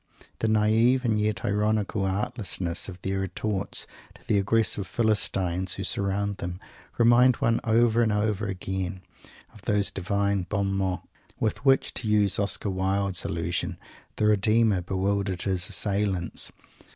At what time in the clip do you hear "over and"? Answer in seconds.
7.65-8.11